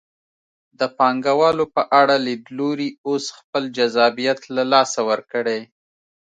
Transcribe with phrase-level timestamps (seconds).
[0.79, 5.61] د پانګوالو په اړه لیدلوري اوس خپل جذابیت له لاسه ورکړی.